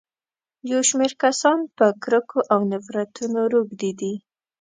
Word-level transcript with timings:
يو 0.71 0.79
شمېر 0.89 1.11
کسان 1.23 1.59
په 1.77 1.85
کرکو 2.03 2.39
او 2.53 2.59
نفرتونو 2.71 3.39
روږدي 3.53 3.91
دي. 3.99 4.13